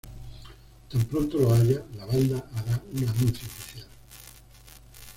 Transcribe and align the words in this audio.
Tan 0.91 1.03
pronto 1.05 1.37
lo 1.37 1.53
haya, 1.53 1.85
la 1.95 2.05
banda 2.07 2.43
hará 2.55 2.81
un 2.91 3.07
anuncio 3.07 3.45
oficial. 3.47 3.87